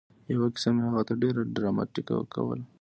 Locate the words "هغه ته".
0.87-1.13